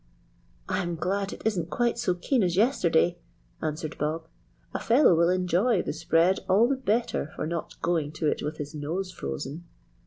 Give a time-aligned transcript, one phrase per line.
[0.67, 3.19] "I'm glad it isn't quite so keen as yesterday,"
[3.61, 4.23] answered Bob.
[4.73, 8.57] "A fellow will enjoy the spread all the better for not going to it with
[8.57, 9.65] his nose frozen."